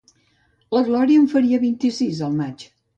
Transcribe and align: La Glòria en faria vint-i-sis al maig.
La 0.77 0.81
Glòria 0.89 1.23
en 1.27 1.29
faria 1.37 1.63
vint-i-sis 1.69 2.27
al 2.31 2.39
maig. 2.45 2.71